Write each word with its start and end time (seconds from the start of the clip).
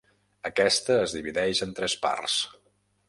Aquesta 0.49 0.95
es 1.01 1.13
divideix 1.17 1.61
en 1.67 1.77
tres 1.81 1.97
parts. 2.07 2.39